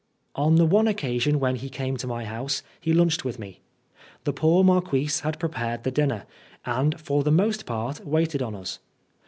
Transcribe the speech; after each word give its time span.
On 0.33 0.55
the 0.55 0.65
one 0.65 0.87
occasion 0.87 1.39
when 1.39 1.57
he 1.57 1.69
came 1.69 1.95
to 1.97 2.07
my 2.07 2.25
house, 2.25 2.63
he 2.79 2.91
lunched 2.91 3.23
with 3.23 3.37
me. 3.37 3.59
The 4.23 4.33
poor 4.33 4.63
Marquise 4.63 5.19
had 5.19 5.37
prepared 5.37 5.83
the 5.83 5.91
dinner, 5.91 6.25
and 6.65 6.99
for 6.99 7.21
the 7.21 7.29
most 7.29 7.67
part 7.67 8.03
waited 8.03 8.41
on 8.41 8.55
us. 8.55 8.79